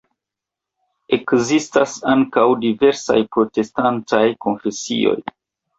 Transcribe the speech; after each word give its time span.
Ekzistas 1.17 1.93
ankaŭ 2.15 2.47
diversaj 2.65 3.19
protestantaj 3.37 4.27
konfesioj. 4.49 5.19